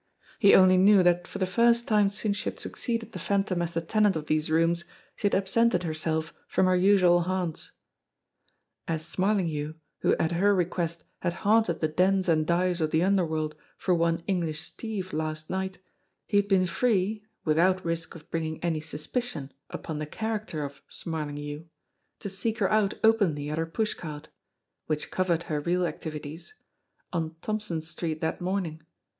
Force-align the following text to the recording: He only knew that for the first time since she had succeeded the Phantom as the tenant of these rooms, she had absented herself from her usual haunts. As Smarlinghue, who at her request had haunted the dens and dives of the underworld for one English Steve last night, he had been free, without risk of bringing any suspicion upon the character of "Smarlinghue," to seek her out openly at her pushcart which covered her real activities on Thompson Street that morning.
He 0.39 0.55
only 0.55 0.77
knew 0.77 1.03
that 1.03 1.27
for 1.27 1.37
the 1.37 1.45
first 1.45 1.87
time 1.87 2.09
since 2.09 2.35
she 2.37 2.45
had 2.49 2.59
succeeded 2.59 3.11
the 3.11 3.19
Phantom 3.19 3.61
as 3.61 3.73
the 3.73 3.81
tenant 3.81 4.15
of 4.15 4.25
these 4.25 4.49
rooms, 4.49 4.83
she 5.15 5.27
had 5.27 5.35
absented 5.35 5.83
herself 5.83 6.33
from 6.47 6.65
her 6.65 6.75
usual 6.75 7.21
haunts. 7.21 7.73
As 8.87 9.05
Smarlinghue, 9.05 9.75
who 9.99 10.15
at 10.17 10.31
her 10.31 10.55
request 10.55 11.03
had 11.19 11.33
haunted 11.45 11.81
the 11.81 11.87
dens 11.87 12.27
and 12.27 12.47
dives 12.47 12.81
of 12.81 12.89
the 12.89 13.03
underworld 13.03 13.53
for 13.77 13.93
one 13.93 14.23
English 14.25 14.61
Steve 14.61 15.13
last 15.13 15.51
night, 15.51 15.77
he 16.25 16.37
had 16.37 16.47
been 16.47 16.65
free, 16.65 17.21
without 17.45 17.85
risk 17.85 18.15
of 18.15 18.27
bringing 18.31 18.59
any 18.63 18.81
suspicion 18.81 19.51
upon 19.69 19.99
the 19.99 20.07
character 20.07 20.63
of 20.63 20.81
"Smarlinghue," 20.89 21.67
to 22.21 22.27
seek 22.27 22.57
her 22.57 22.71
out 22.71 22.95
openly 23.03 23.51
at 23.51 23.59
her 23.59 23.67
pushcart 23.67 24.29
which 24.87 25.11
covered 25.11 25.43
her 25.43 25.59
real 25.59 25.85
activities 25.85 26.55
on 27.13 27.35
Thompson 27.43 27.83
Street 27.83 28.19
that 28.21 28.41
morning. 28.41 28.81